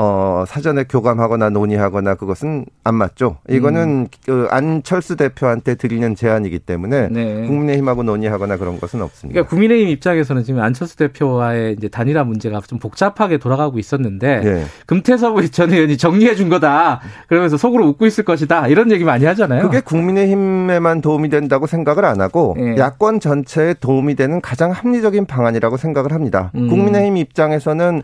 어, 0.00 0.44
사전에 0.46 0.84
교감하거나 0.84 1.50
논의하거나 1.50 2.14
그것은 2.14 2.66
안 2.84 2.94
맞죠. 2.94 3.38
이거는 3.48 3.82
음. 3.82 4.06
그 4.24 4.46
안철수 4.48 5.16
대표한테 5.16 5.74
드리는 5.74 6.14
제안이기 6.14 6.60
때문에 6.60 7.08
네. 7.08 7.46
국민의힘하고 7.48 8.04
논의하거나 8.04 8.58
그런 8.58 8.78
것은 8.78 9.02
없습니다. 9.02 9.34
그러니까 9.34 9.50
국민의힘 9.50 9.88
입장에서는 9.88 10.44
지금 10.44 10.60
안철수 10.60 10.96
대표와의 10.98 11.74
이제 11.76 11.88
단일화 11.88 12.22
문제가 12.22 12.60
좀 12.60 12.78
복잡하게 12.78 13.38
돌아가고 13.38 13.80
있었는데 13.80 14.40
네. 14.40 14.64
금태섭 14.86 15.34
전 15.50 15.72
의원이 15.72 15.96
정리해 15.96 16.36
준 16.36 16.48
거다. 16.48 17.00
그러면서 17.26 17.56
속으로 17.56 17.84
웃고 17.88 18.06
있을 18.06 18.22
것이다. 18.24 18.68
이런 18.68 18.92
얘기 18.92 19.02
많이 19.02 19.24
하잖아요. 19.24 19.62
그게 19.62 19.80
국민의힘에만 19.80 21.00
도움이 21.00 21.28
된다고 21.28 21.66
생각을 21.66 22.04
안 22.04 22.20
하고 22.20 22.54
네. 22.56 22.76
야권 22.76 23.18
전체에 23.18 23.74
도움이 23.74 24.14
되는 24.14 24.40
가장 24.40 24.70
합리적인 24.70 25.26
방안이라고 25.26 25.76
생각을 25.76 26.12
합니다. 26.12 26.52
음. 26.54 26.68
국민의힘 26.68 27.16
입장에서는 27.16 28.02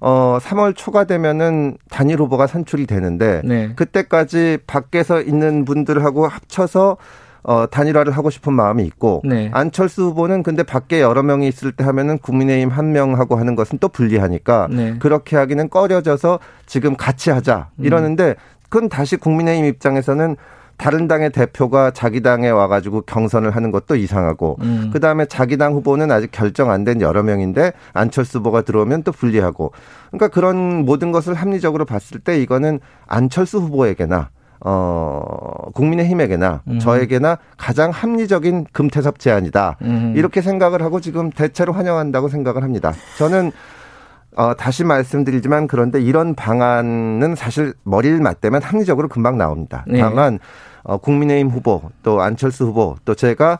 어 0.00 0.38
3월 0.40 0.76
초가 0.76 1.04
되면은 1.04 1.78
단일 1.90 2.20
후보가 2.20 2.46
선출이 2.46 2.86
되는데 2.86 3.42
네. 3.44 3.72
그때까지 3.74 4.58
밖에서 4.66 5.20
있는 5.20 5.64
분들하고 5.64 6.26
합쳐서 6.26 6.96
어, 7.42 7.66
단일화를 7.66 8.12
하고 8.12 8.30
싶은 8.30 8.52
마음이 8.52 8.84
있고 8.84 9.22
네. 9.24 9.50
안철수 9.54 10.02
후보는 10.02 10.42
근데 10.42 10.62
밖에 10.62 11.00
여러 11.00 11.22
명이 11.22 11.48
있을 11.48 11.72
때 11.72 11.82
하면은 11.84 12.18
국민의힘 12.18 12.68
한 12.68 12.92
명하고 12.92 13.36
하는 13.36 13.54
것은 13.54 13.78
또 13.78 13.88
불리하니까 13.88 14.68
네. 14.70 14.96
그렇게 14.98 15.36
하기는 15.36 15.70
꺼려져서 15.70 16.40
지금 16.66 16.96
같이 16.96 17.30
하자 17.30 17.70
음. 17.76 17.84
이러는데 17.84 18.34
그건 18.68 18.88
다시 18.88 19.16
국민의힘 19.16 19.64
입장에서는 19.64 20.36
다른 20.78 21.08
당의 21.08 21.30
대표가 21.30 21.90
자기 21.90 22.22
당에 22.22 22.48
와가지고 22.48 23.02
경선을 23.02 23.50
하는 23.54 23.70
것도 23.70 23.96
이상하고 23.96 24.56
음. 24.62 24.90
그 24.92 25.00
다음에 25.00 25.26
자기 25.26 25.58
당 25.58 25.74
후보는 25.74 26.10
아직 26.10 26.30
결정 26.32 26.70
안 26.70 26.84
된 26.84 27.00
여러 27.00 27.22
명인데 27.22 27.72
안철수 27.92 28.38
후보가 28.38 28.62
들어오면 28.62 29.02
또 29.02 29.12
불리하고 29.12 29.72
그러니까 30.10 30.28
그런 30.28 30.84
모든 30.86 31.12
것을 31.12 31.34
합리적으로 31.34 31.84
봤을 31.84 32.20
때 32.20 32.40
이거는 32.40 32.78
안철수 33.06 33.58
후보에게나 33.58 34.30
어, 34.60 35.70
국민의힘에게나 35.74 36.62
음. 36.68 36.78
저에게나 36.78 37.38
가장 37.56 37.90
합리적인 37.90 38.66
금태섭 38.72 39.18
제안이다. 39.18 39.76
음. 39.82 40.14
이렇게 40.16 40.40
생각을 40.40 40.82
하고 40.82 41.00
지금 41.00 41.30
대체로 41.30 41.72
환영한다고 41.72 42.28
생각을 42.28 42.62
합니다. 42.62 42.92
저는 43.18 43.52
어, 44.36 44.54
다시 44.54 44.84
말씀드리지만 44.84 45.66
그런데 45.66 46.00
이런 46.00 46.34
방안은 46.34 47.34
사실 47.34 47.74
머리를 47.84 48.18
맞대면 48.20 48.62
합리적으로 48.62 49.08
금방 49.08 49.38
나옵니다. 49.38 49.84
네. 49.88 49.98
다만 49.98 50.38
어, 50.82 50.96
국민의힘 50.98 51.48
후보 51.48 51.82
또 52.02 52.20
안철수 52.20 52.66
후보 52.66 52.96
또 53.04 53.14
제가 53.14 53.58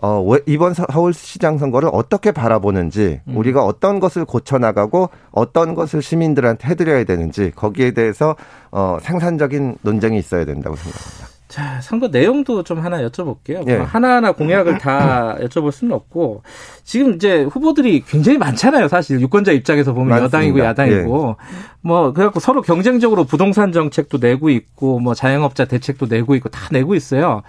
어, 0.00 0.24
이번 0.46 0.74
서울시장 0.74 1.58
선거를 1.58 1.90
어떻게 1.92 2.30
바라보는지, 2.30 3.20
음. 3.26 3.36
우리가 3.36 3.64
어떤 3.64 3.98
것을 3.98 4.24
고쳐나가고 4.24 5.10
어떤 5.32 5.74
것을 5.74 6.02
시민들한테 6.02 6.68
해드려야 6.68 7.02
되는지, 7.02 7.50
거기에 7.56 7.90
대해서, 7.90 8.36
어, 8.70 8.98
생산적인 9.02 9.78
논쟁이 9.82 10.16
있어야 10.16 10.44
된다고 10.44 10.76
생각합니다. 10.76 11.37
자, 11.48 11.80
선거 11.80 12.08
내용도 12.08 12.62
좀 12.62 12.80
하나 12.80 13.00
여쭤볼게요. 13.02 13.66
예. 13.68 13.76
하나하나 13.76 14.32
공약을 14.32 14.76
다 14.76 15.36
여쭤볼 15.40 15.72
수는 15.72 15.94
없고, 15.94 16.42
지금 16.84 17.14
이제 17.14 17.42
후보들이 17.42 18.04
굉장히 18.06 18.36
많잖아요. 18.36 18.88
사실 18.88 19.18
유권자 19.20 19.52
입장에서 19.52 19.94
보면 19.94 20.08
맞습니다. 20.08 20.38
여당이고 20.38 20.58
야당이고, 20.60 21.36
예. 21.40 21.56
뭐, 21.80 22.12
그래갖고 22.12 22.38
서로 22.40 22.60
경쟁적으로 22.60 23.24
부동산 23.24 23.72
정책도 23.72 24.18
내고 24.18 24.50
있고, 24.50 25.00
뭐 25.00 25.14
자영업자 25.14 25.64
대책도 25.64 26.06
내고 26.06 26.34
있고, 26.34 26.50
다 26.50 26.68
내고 26.70 26.94
있어요. 26.94 27.42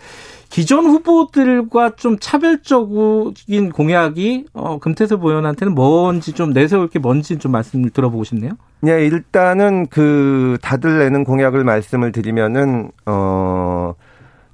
기존 0.50 0.86
후보들과 0.86 1.96
좀 1.96 2.18
차별적인 2.20 3.72
공약이 3.72 4.46
어, 4.54 4.80
금태섭 4.80 5.24
의원한테는 5.24 5.76
뭔지 5.76 6.34
좀 6.34 6.52
내세울 6.52 6.90
게 6.90 7.00
뭔지 7.00 7.38
좀 7.38 7.52
말씀을 7.52 7.92
들어보고 7.92 8.24
싶네요. 8.24 8.54
네, 8.82 9.06
일단은 9.06 9.88
그 9.88 10.58
다들 10.62 11.00
내는 11.00 11.24
공약을 11.24 11.64
말씀을 11.64 12.12
드리면은 12.12 12.92
어 13.06 13.94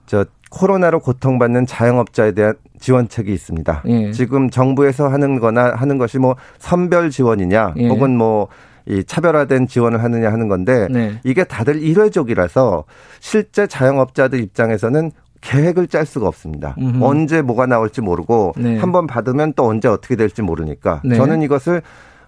저 0.06 0.26
코로나로 0.52 1.00
고통받는 1.00 1.66
자영업자에 1.66 2.32
대한 2.34 2.54
지원책이 2.80 3.34
있습니다. 3.34 3.84
예. 3.88 4.12
지금 4.12 4.50
정부에서 4.50 5.08
하는 5.08 5.40
거나 5.40 5.74
하는 5.76 5.98
것이 5.98 6.18
뭐 6.18 6.36
선별 6.60 7.10
지원이냐 7.10 7.74
예. 7.78 7.88
혹은 7.88 8.16
뭐이 8.18 9.04
차별화된 9.06 9.68
지원을 9.68 10.04
하느냐 10.04 10.32
하는 10.32 10.48
건데 10.48 10.88
네. 10.90 11.20
이게 11.24 11.44
다들 11.44 11.82
일회적이라서 11.82 12.86
실제 13.20 13.68
자영업자들 13.68 14.40
입장에서는 14.40 15.12
계획을 15.46 15.88
짤 15.88 16.06
수가 16.06 16.28
없습니다. 16.28 16.76
음흠. 16.80 17.04
언제 17.04 17.42
뭐가 17.44 17.68
나올지 17.68 18.02
모르고 18.02 18.54
네. 18.58 18.78
한번 18.80 19.06
받으면 19.06 19.54
또 19.56 19.66
언제 19.68 19.88
어떻게 19.88 20.16
될지 20.16 20.42
모르니까 20.42 21.02
네. 21.06 21.16
저는 21.16 21.44
이것을 21.44 21.84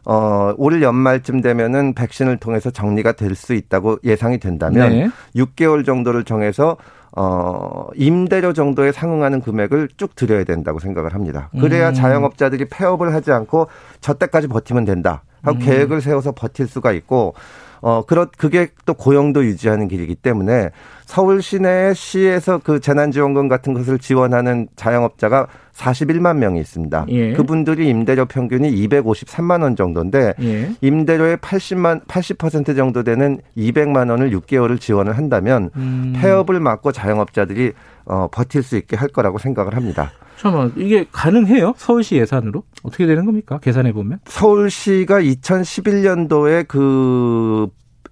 어, 0.06 0.54
올 0.58 0.82
연말쯤 0.82 1.42
되면은 1.42 1.94
백신을 1.96 2.38
통해서 2.38 2.70
정리가 2.70 3.14
될 3.14 3.36
수 3.36 3.54
있다고 3.54 3.98
예상이 4.04 4.38
된다면 4.40 4.90
네. 4.90 5.10
6개월 5.36 5.84
정도를 5.86 6.24
정해서 6.24 6.78
어, 7.16 7.88
임대료 7.96 8.54
정도에 8.54 8.92
상응하는 8.92 9.42
금액을 9.42 9.90
쭉 9.98 10.16
드려야 10.16 10.44
된다고 10.44 10.80
생각을 10.80 11.14
합니다. 11.16 11.50
그래야 11.60 11.90
음. 11.90 11.94
자영업자들이 11.96 12.66
폐업을 12.66 13.14
하지 13.14 13.32
않고 13.32 13.68
저 14.00 14.14
때까지 14.14 14.48
버티면 14.48 14.86
된다. 14.86 15.24
하고 15.42 15.58
음. 15.58 15.66
계획을 15.66 16.02
세워서 16.02 16.34
버틸 16.34 16.68
수가 16.68 16.92
있고 16.92 17.34
어, 17.82 18.04
그렇, 18.06 18.28
그게 18.38 18.70
또 18.86 18.94
고용도 18.94 19.46
유지하는 19.46 19.88
길이기 19.88 20.16
때문에 20.16 20.70
서울 21.08 21.42
시내 21.42 21.94
시에서 21.94 22.60
그 22.62 22.82
재난지원금 22.82 23.48
같은 23.48 23.74
것을 23.74 23.98
지원하는 23.98 24.68
자영업자가 24.76 25.48
41만 25.74 26.36
명이 26.36 26.60
있습니다. 26.60 27.06
예. 27.10 27.32
그분들이 27.32 27.88
임대료 27.88 28.26
평균이 28.26 28.70
253만 28.88 29.64
원 29.64 29.78
정도인데 29.78 30.34
예. 30.42 30.72
임대료의 30.82 31.38
80만 31.38 32.06
80% 32.08 32.76
정도 32.76 33.04
되는 33.04 33.40
200만 33.56 34.10
원을 34.10 34.32
6개월을 34.32 34.82
지원을 34.82 35.18
한다면 35.18 35.70
음. 35.78 36.14
폐업을 36.18 36.60
막고 36.60 36.92
자영업자들이 36.92 37.72
어, 38.04 38.28
버틸 38.30 38.62
수 38.62 38.76
있게 38.76 38.98
할 38.98 39.08
거라고 39.08 39.38
생각을 39.38 39.78
합니다. 39.78 40.12
잠깐만 40.36 40.74
이게 40.76 41.06
가능해요? 41.12 41.74
서울시 41.78 42.18
예산으로 42.18 42.64
어떻게 42.84 43.08
되는 43.08 43.26
겁니까? 43.26 43.60
계산해 43.60 43.94
보면 43.94 44.20
서울시가 44.26 45.22
2011년도에 45.22 46.68
그 46.68 47.70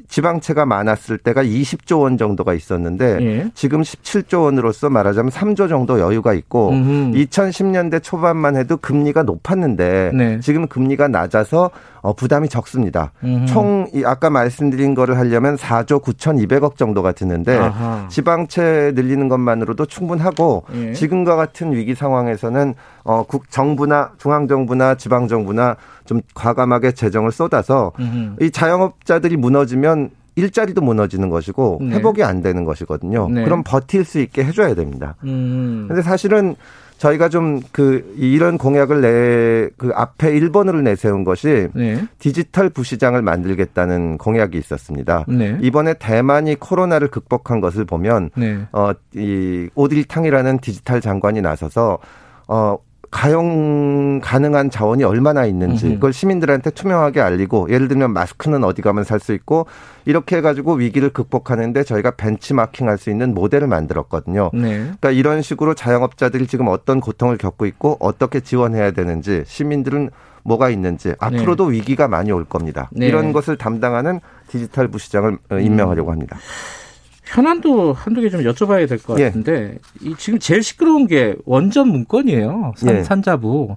지방채가 0.07 0.65
많았을 0.65 1.17
때가 1.17 1.43
20조 1.43 2.01
원 2.01 2.17
정도가 2.17 2.53
있었는데 2.53 3.17
예. 3.21 3.51
지금 3.53 3.81
17조 3.81 4.43
원으로서 4.43 4.89
말하자면 4.89 5.31
3조 5.31 5.69
정도 5.69 5.99
여유가 5.99 6.33
있고 6.33 6.69
음흠. 6.69 7.17
2010년대 7.17 8.01
초반만 8.03 8.55
해도 8.55 8.77
금리가 8.77 9.23
높았는데 9.23 10.11
네. 10.13 10.39
지금 10.39 10.67
금리가 10.67 11.07
낮아서 11.07 11.71
어, 12.05 12.13
부담이 12.13 12.49
적습니다. 12.49 13.11
음흠. 13.23 13.45
총 13.47 13.87
아까 14.05 14.29
말씀드린 14.29 14.93
거를 14.93 15.17
하려면 15.17 15.55
4조 15.55 16.03
9,200억 16.03 16.77
정도가 16.77 17.13
드는데 17.13 17.57
아하. 17.57 18.07
지방채 18.09 18.91
늘리는 18.93 19.27
것만으로도 19.27 19.87
충분하고 19.87 20.65
예. 20.75 20.93
지금과 20.93 21.35
같은 21.35 21.73
위기 21.73 21.95
상황에서는 21.95 22.75
어, 23.05 23.23
국 23.23 23.49
정부나 23.49 24.11
중앙 24.19 24.47
정부나 24.47 24.95
지방 24.95 25.27
정부나 25.27 25.77
좀 26.05 26.21
과감하게 26.35 26.91
재정을 26.91 27.31
쏟아서 27.31 27.91
음흠. 27.99 28.43
이 28.43 28.51
자영업자들이 28.51 29.35
무너지면 29.37 30.11
일자리도 30.35 30.81
무너지는 30.81 31.29
것이고 31.29 31.79
네. 31.81 31.95
회복이 31.95 32.21
안 32.21 32.43
되는 32.43 32.65
것이거든요. 32.65 33.29
네. 33.29 33.43
그럼 33.45 33.63
버틸 33.65 34.05
수 34.05 34.19
있게 34.19 34.43
해줘야 34.43 34.75
됩니다. 34.75 35.15
음. 35.23 35.85
근데 35.87 36.03
사실은 36.03 36.55
저희가 36.97 37.29
좀 37.29 37.61
그 37.71 38.13
이런 38.17 38.57
공약을 38.57 39.01
내 39.01 39.55
그 39.77 39.91
앞에 39.93 40.31
1번으로 40.39 40.81
내세운 40.81 41.23
것이 41.23 41.67
네. 41.73 42.05
디지털 42.19 42.69
부시장을 42.69 43.21
만들겠다는 43.21 44.17
공약이 44.17 44.57
있었습니다. 44.57 45.25
네. 45.27 45.57
이번에 45.61 45.95
대만이 45.95 46.55
코로나를 46.55 47.09
극복한 47.09 47.61
것을 47.61 47.85
보면 47.85 48.29
네. 48.35 48.59
어이 48.71 49.69
오딜탕이라는 49.75 50.59
디지털 50.59 51.01
장관이 51.01 51.41
나서서 51.41 51.99
어 52.47 52.77
가용 53.15 54.19
가능한 54.19 54.69
자원이 54.69 55.05
얼마나 55.05 55.45
있는지 55.45 55.87
그걸 55.93 56.11
시민들한테 56.11 56.69
투명하게 56.71 57.21
알리고 57.21 57.69
예를 57.69 57.87
들면 57.87 58.11
마스크는 58.11 58.65
어디 58.65 58.81
가면 58.81 59.05
살 59.05 59.21
수 59.21 59.31
있고 59.33 59.67
이렇게 60.03 60.35
해가지고 60.35 60.73
위기를 60.73 61.09
극복하는데 61.11 61.81
저희가 61.85 62.11
벤치마킹할 62.11 62.97
수 62.97 63.09
있는 63.09 63.33
모델을 63.33 63.69
만들었거든요. 63.69 64.51
네. 64.53 64.79
그러니까 64.79 65.11
이런 65.11 65.41
식으로 65.41 65.73
자영업자들이 65.75 66.45
지금 66.45 66.67
어떤 66.67 66.99
고통을 66.99 67.37
겪고 67.37 67.65
있고 67.67 67.95
어떻게 68.01 68.41
지원해야 68.41 68.91
되는지 68.91 69.43
시민들은 69.47 70.09
뭐가 70.43 70.69
있는지 70.69 71.13
앞으로도 71.17 71.69
네. 71.69 71.77
위기가 71.77 72.09
많이 72.09 72.33
올 72.33 72.43
겁니다. 72.43 72.89
네. 72.91 73.07
이런 73.07 73.31
것을 73.31 73.55
담당하는 73.55 74.19
디지털 74.49 74.89
부시장을 74.89 75.37
어, 75.51 75.57
임명하려고 75.57 76.11
합니다. 76.11 76.35
음. 76.35 76.84
현안도 77.25 77.93
한두 77.93 78.21
개 78.21 78.29
좀 78.29 78.41
여쭤봐야 78.43 78.87
될 78.87 78.97
것 78.99 79.17
같은데 79.19 79.77
예. 80.03 80.09
이 80.09 80.15
지금 80.17 80.39
제일 80.39 80.61
시끄러운 80.63 81.07
게 81.07 81.35
원전 81.45 81.87
문건이에요. 81.89 82.73
산, 82.77 82.97
예. 82.97 83.03
산자부. 83.03 83.75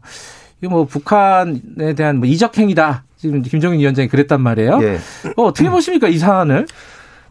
이거 0.61 0.71
뭐 0.71 0.85
북한에 0.85 1.95
대한 1.97 2.19
뭐 2.19 2.27
이적 2.29 2.57
행위다. 2.59 3.05
지금 3.17 3.43
김정인 3.43 3.81
위원장이 3.81 4.09
그랬단 4.09 4.41
말이에요. 4.41 4.81
예. 4.83 4.99
어, 5.37 5.45
어떻게 5.45 5.69
보십니까 5.71 6.09
이 6.09 6.19
사안을? 6.19 6.67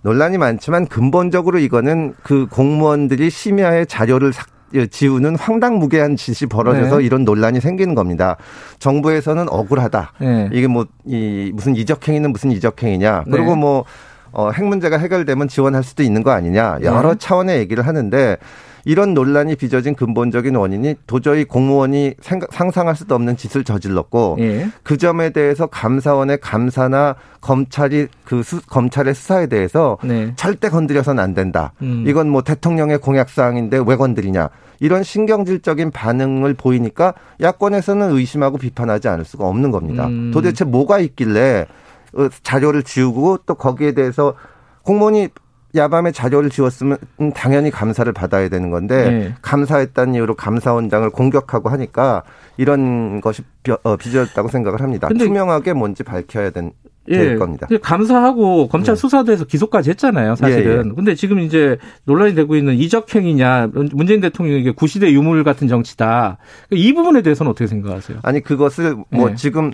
논란이 0.02 0.38
많지만 0.38 0.88
근본적으로 0.88 1.60
이거는 1.60 2.14
그 2.24 2.48
공무원들이 2.50 3.30
심야에 3.30 3.86
자료를 3.86 4.34
삭 4.34 4.48
지우는 4.92 5.38
황당무계한 5.38 6.18
짓이 6.18 6.50
벌어져서 6.50 6.98
네. 6.98 7.06
이런 7.06 7.24
논란이 7.24 7.62
생기는 7.62 7.96
겁니다. 7.96 8.36
정부에서는 8.80 9.48
억울하다. 9.50 10.12
네. 10.20 10.50
이게 10.52 10.68
뭐 10.68 10.86
이 11.06 11.52
무슨 11.54 11.74
이적행위는 11.78 12.34
무슨 12.34 12.52
이적행위냐. 12.52 13.24
그리고 13.32 13.56
네. 13.56 13.62
뭐 13.62 13.86
어, 14.38 14.52
핵 14.52 14.66
문제가 14.66 15.00
해결되면 15.00 15.48
지원할 15.48 15.84
수도 15.84 16.04
있는 16.04 16.22
거 16.22 16.30
아니냐 16.30 16.78
여러 16.84 17.14
네. 17.14 17.18
차원의 17.18 17.58
얘기를 17.58 17.86
하는데 17.86 18.38
이런 18.86 19.16
논란이 19.16 19.56
빚어진 19.56 19.96
근본적인 19.96 20.56
원인이 20.56 20.96
도저히 21.08 21.44
공무원이 21.44 22.14
생각, 22.22 22.54
상상할 22.54 22.96
수도 22.96 23.16
없는 23.16 23.36
짓을 23.36 23.66
저질렀고 23.66 24.38
예. 24.40 24.70
그 24.84 24.96
점에 24.96 25.32
대해서 25.32 25.66
감사원의 25.66 26.38
감사나 26.40 27.16
검찰이 27.42 28.08
그 28.24 28.44
수, 28.44 28.62
검찰의 28.62 29.14
수사에 29.14 29.48
대해서 29.48 29.98
네. 30.04 30.32
절대 30.38 30.70
건드려서는 30.70 31.22
안 31.22 31.34
된다. 31.34 31.74
음. 31.82 32.06
이건 32.08 32.30
뭐 32.30 32.44
대통령의 32.44 33.00
공약 33.00 33.30
사항인데 33.30 33.82
왜 33.86 33.96
건드리냐. 33.98 34.50
이런 34.80 35.04
신경질적인 35.04 35.92
반응을 35.92 36.54
보이니까 36.54 37.14
야권에서는 37.42 38.12
의심하고 38.12 38.58
비판하지 38.58 39.10
않을 39.10 39.26
수가 39.26 39.46
없는 39.46 39.72
겁니다. 39.72 40.08
음. 40.08 40.32
도대체 40.32 40.64
뭐가 40.64 41.00
있길래 41.00 41.66
어, 41.66 41.87
자료를 42.44 42.84
지우고 42.84 43.38
또 43.46 43.56
거기에 43.56 43.94
대해서 43.94 44.36
공무원이 44.84 45.30
야밤에 45.76 46.12
자료를 46.12 46.50
지웠으면 46.50 46.98
당연히 47.36 47.70
감사를 47.70 48.12
받아야 48.14 48.50
되는 48.50 48.70
건데 48.72 49.10
네. 49.10 49.34
감사했다는 49.42 50.16
이유로 50.16 50.36
감사원장을 50.36 51.10
공격하고 51.10 51.70
하니까 51.70 52.24
이런 52.56 53.22
것이 53.22 53.44
어, 53.84 53.98
빚어졌다고 53.98 54.48
생각을 54.48 54.82
합니다. 54.82 55.10
투명하게 55.10 55.74
뭔지 55.74 56.04
밝혀야 56.04 56.52
된, 56.52 56.72
예, 57.10 57.18
될 57.18 57.38
겁니다. 57.38 57.68
감사하고 57.82 58.70
검찰 58.70 58.96
네. 58.96 59.02
수사도 59.02 59.32
해서 59.34 59.44
기소까지 59.44 59.90
했잖아요, 59.92 60.36
사실은. 60.36 60.86
예, 60.86 60.90
예. 60.90 60.96
근데 60.96 61.16
지금 61.16 61.40
이제 61.40 61.78
논란이 62.06 62.34
되고 62.34 62.56
있는 62.56 62.76
이적행위냐, 62.76 63.72
문재인 63.92 64.22
대통령에게 64.22 64.72
구시대 64.72 65.12
유물 65.12 65.44
같은 65.44 65.68
정치다. 65.68 66.38
이 66.72 66.94
부분에 66.94 67.22
대해서는 67.22 67.52
어떻게 67.52 67.68
생각하세요? 67.68 68.20
아니, 68.24 68.42
그것을 68.42 68.96
뭐 69.10 69.32
예. 69.32 69.36
지금 69.36 69.72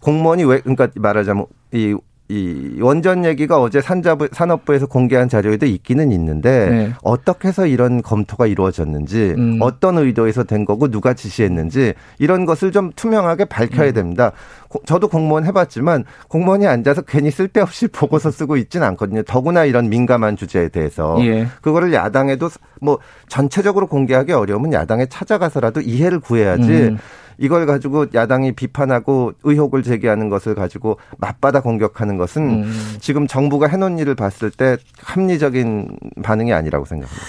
공무원이 0.00 0.44
왜 0.44 0.60
그러니까 0.60 0.88
말하자면 0.94 1.46
이, 1.72 1.96
이 2.30 2.78
원전 2.80 3.24
얘기가 3.24 3.60
어제 3.60 3.80
산자부, 3.80 4.28
산업부에서 4.32 4.86
공개한 4.86 5.30
자료에도 5.30 5.64
있기는 5.64 6.12
있는데 6.12 6.68
네. 6.68 6.92
어떻게 7.02 7.48
해서 7.48 7.66
이런 7.66 8.02
검토가 8.02 8.46
이루어졌는지 8.46 9.34
음. 9.38 9.58
어떤 9.62 9.96
의도에서 9.96 10.44
된 10.44 10.66
거고 10.66 10.88
누가 10.88 11.14
지시했는지 11.14 11.94
이런 12.18 12.44
것을 12.44 12.70
좀 12.70 12.92
투명하게 12.94 13.46
밝혀야 13.46 13.88
음. 13.88 13.94
됩니다. 13.94 14.32
고, 14.68 14.82
저도 14.84 15.08
공무원 15.08 15.46
해봤지만 15.46 16.04
공무원이 16.28 16.66
앉아서 16.66 17.00
괜히 17.02 17.30
쓸데없이 17.30 17.88
보고서 17.92 18.30
쓰고 18.30 18.58
있지는 18.58 18.86
않거든요. 18.88 19.22
더구나 19.22 19.64
이런 19.64 19.88
민감한 19.88 20.36
주제에 20.36 20.68
대해서 20.68 21.16
예. 21.20 21.46
그거를 21.62 21.94
야당에도 21.94 22.50
뭐 22.82 22.98
전체적으로 23.28 23.86
공개하기 23.86 24.32
어려우면 24.32 24.74
야당에 24.74 25.06
찾아가서라도 25.06 25.80
이해를 25.80 26.20
구해야지. 26.20 26.70
음. 26.70 26.98
이걸 27.38 27.66
가지고 27.66 28.06
야당이 28.12 28.52
비판하고 28.52 29.32
의혹을 29.44 29.82
제기하는 29.82 30.28
것을 30.28 30.54
가지고 30.54 30.98
맞받아 31.18 31.60
공격하는 31.60 32.16
것은 32.16 32.64
음. 32.64 32.96
지금 33.00 33.26
정부가 33.26 33.68
해놓은 33.68 33.98
일을 33.98 34.14
봤을 34.14 34.50
때 34.50 34.76
합리적인 35.00 35.96
반응이 36.22 36.52
아니라고 36.52 36.84
생각합니다. 36.84 37.26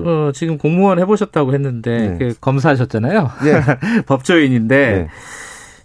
어, 0.00 0.32
지금 0.32 0.58
공무원 0.58 0.98
해보셨다고 0.98 1.54
했는데 1.54 1.98
네. 1.98 2.18
그 2.18 2.34
검사하셨잖아요. 2.40 3.30
네. 3.44 4.02
법조인인데 4.06 4.92
네. 4.92 5.08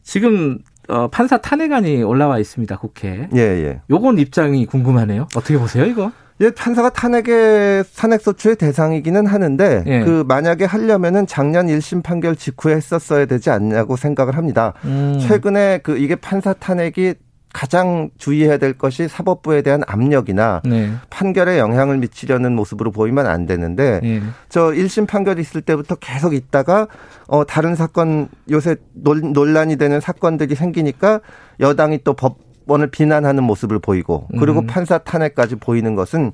지금 0.03 0.59
어, 0.87 1.07
판사 1.09 1.37
탄핵안이 1.37 2.01
올라와 2.03 2.39
있습니다 2.39 2.77
국회. 2.77 3.27
예 3.35 3.39
예. 3.39 3.81
요건 3.89 4.17
입장이 4.17 4.65
궁금하네요. 4.65 5.27
어떻게 5.35 5.57
보세요 5.57 5.85
이거? 5.85 6.11
예, 6.39 6.51
판사가 6.51 6.89
탄핵의 6.89 7.83
탄핵 7.95 8.21
소추의 8.21 8.57
대상이기는 8.57 9.25
하는데 9.25 9.83
예. 9.87 10.03
그 10.03 10.23
만약에 10.27 10.65
하려면은 10.65 11.25
작년 11.25 11.67
1심 11.67 12.03
판결 12.03 12.35
직후에 12.35 12.75
했었어야 12.75 13.25
되지 13.25 13.49
않냐고 13.49 13.95
생각을 13.95 14.37
합니다. 14.37 14.73
음. 14.85 15.17
최근에 15.19 15.79
그 15.79 15.97
이게 15.97 16.15
판사 16.15 16.53
탄핵이 16.53 17.15
가장 17.53 18.09
주의해야 18.19 18.57
될 18.57 18.73
것이 18.73 19.07
사법부에 19.07 19.63
대한 19.63 19.81
압력이나 19.87 20.61
네. 20.63 20.91
판결에 21.09 21.57
영향을 21.57 21.97
미치려는 21.97 22.53
모습으로 22.55 22.91
보이면 22.91 23.25
안 23.25 23.47
되는데 23.47 23.99
네. 24.03 24.21
저 24.49 24.67
1심 24.67 25.07
판결 25.07 25.39
있을 25.39 25.61
때부터 25.61 25.95
계속 25.95 26.35
있다가 26.35 26.87
어 27.27 27.45
다른 27.45 27.73
사건 27.73 28.27
요새 28.51 28.75
논란이 28.93 29.77
되는 29.77 29.99
사건들이 29.99 30.53
생기니까 30.53 31.21
여당이 31.59 32.03
또법 32.03 32.46
정권을 32.67 32.87
비난하는 32.87 33.43
모습을 33.43 33.79
보이고 33.79 34.27
그리고 34.39 34.59
음. 34.59 34.67
판사 34.67 34.97
탄핵까지 34.97 35.55
보이는 35.55 35.95
것은 35.95 36.33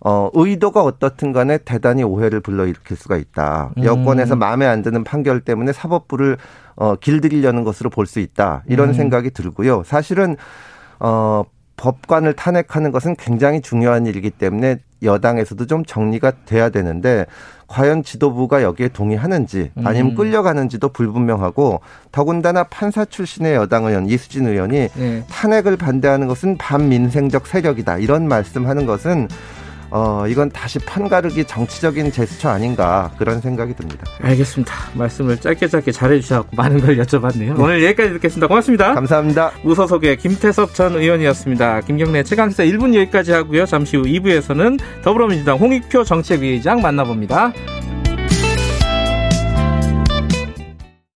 어, 0.00 0.30
의도가 0.32 0.82
어떻든 0.82 1.32
간에 1.32 1.58
대단히 1.58 2.04
오해를 2.04 2.40
불러일으킬 2.40 2.96
수가 2.96 3.16
있다. 3.16 3.72
음. 3.78 3.84
여권에서 3.84 4.36
마음에 4.36 4.66
안 4.66 4.82
드는 4.82 5.04
판결 5.04 5.40
때문에 5.40 5.72
사법부를 5.72 6.36
어, 6.76 6.96
길들이려는 6.96 7.64
것으로 7.64 7.90
볼 7.90 8.06
수 8.06 8.20
있다. 8.20 8.62
이런 8.66 8.90
음. 8.90 8.92
생각이 8.94 9.30
들고요. 9.30 9.82
사실은 9.84 10.36
어, 11.00 11.44
법관을 11.76 12.34
탄핵하는 12.34 12.90
것은 12.90 13.16
굉장히 13.16 13.60
중요한 13.60 14.06
일이기 14.06 14.30
때문에 14.30 14.78
여당에서도 15.02 15.66
좀 15.66 15.84
정리가 15.84 16.32
돼야 16.44 16.70
되는데 16.70 17.26
과연 17.66 18.02
지도부가 18.02 18.62
여기에 18.62 18.88
동의하는지 18.88 19.72
아니면 19.84 20.12
음. 20.12 20.14
끌려가는지도 20.16 20.88
불분명하고 20.88 21.80
더군다나 22.10 22.64
판사 22.64 23.04
출신의 23.04 23.54
여당 23.54 23.84
의원 23.84 24.06
이수진 24.06 24.46
의원이 24.46 24.88
네. 24.94 25.24
탄핵을 25.30 25.76
반대하는 25.76 26.26
것은 26.28 26.56
반민생적 26.56 27.46
세력이다 27.46 27.98
이런 27.98 28.26
말씀하는 28.26 28.86
것은 28.86 29.28
어, 29.90 30.24
이건 30.28 30.50
다시 30.50 30.78
판가르기 30.78 31.44
정치적인 31.44 32.12
제스처 32.12 32.50
아닌가 32.50 33.10
그런 33.18 33.40
생각이 33.40 33.74
듭니다. 33.74 34.04
알겠습니다. 34.20 34.74
말씀을 34.94 35.38
짧게 35.38 35.68
짧게 35.68 35.92
잘해주셔서 35.92 36.48
많은 36.56 36.80
걸 36.80 36.96
여쭤봤네요. 36.98 37.38
네. 37.38 37.62
오늘 37.62 37.84
여기까지 37.84 38.12
듣겠습니다. 38.14 38.46
고맙습니다. 38.46 38.94
감사합니다. 38.94 39.52
우소속의 39.64 40.18
김태섭 40.18 40.74
전 40.74 40.96
의원이었습니다. 40.96 41.80
김경래 41.82 42.22
최강기사 42.22 42.64
1분 42.64 42.94
여기까지 42.94 43.32
하고요. 43.32 43.66
잠시 43.66 43.96
후 43.96 44.02
2부에서는 44.04 44.78
더불어민주당 45.02 45.56
홍익표 45.58 46.04
정책위의장 46.04 46.82
만나봅니다. 46.82 47.52